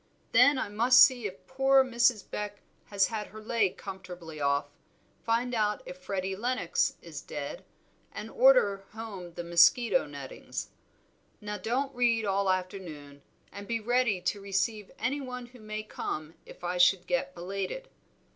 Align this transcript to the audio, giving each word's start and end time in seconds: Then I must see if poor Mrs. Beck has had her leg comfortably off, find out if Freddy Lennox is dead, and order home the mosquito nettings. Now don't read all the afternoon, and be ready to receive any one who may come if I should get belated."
Then 0.31 0.57
I 0.57 0.67
must 0.67 0.99
see 0.99 1.27
if 1.27 1.45
poor 1.45 1.83
Mrs. 1.85 2.27
Beck 2.27 2.63
has 2.85 3.09
had 3.09 3.27
her 3.27 3.39
leg 3.39 3.77
comfortably 3.77 4.41
off, 4.41 4.65
find 5.23 5.53
out 5.53 5.83
if 5.85 5.95
Freddy 5.99 6.35
Lennox 6.35 6.95
is 7.03 7.21
dead, 7.21 7.63
and 8.11 8.31
order 8.31 8.77
home 8.93 9.33
the 9.35 9.43
mosquito 9.43 10.07
nettings. 10.07 10.69
Now 11.39 11.59
don't 11.59 11.93
read 11.93 12.25
all 12.25 12.45
the 12.45 12.51
afternoon, 12.53 13.21
and 13.51 13.67
be 13.67 13.79
ready 13.79 14.21
to 14.21 14.41
receive 14.41 14.89
any 14.97 15.21
one 15.21 15.45
who 15.45 15.59
may 15.59 15.83
come 15.83 16.33
if 16.47 16.63
I 16.63 16.79
should 16.79 17.05
get 17.05 17.35
belated." 17.35 17.87